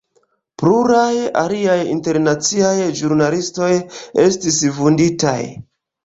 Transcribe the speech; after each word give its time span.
Pluraj 0.59 1.11
aliaj 1.41 1.75
internaciaj 1.95 2.71
ĵurnalistoj 3.01 3.67
estis 4.23 4.57
vunditaj. 4.79 5.37